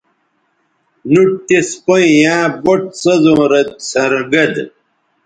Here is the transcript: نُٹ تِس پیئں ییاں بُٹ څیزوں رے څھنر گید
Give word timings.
نُٹ 1.11 1.29
تِس 1.47 1.69
پیئں 1.85 2.09
ییاں 2.17 2.43
بُٹ 2.63 2.81
څیزوں 3.01 3.45
رے 3.51 3.61
څھنر 3.89 4.21
گید 4.31 4.55